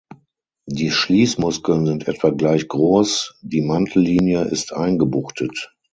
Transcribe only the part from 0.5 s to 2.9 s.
Die Schließmuskeln sind etwa gleich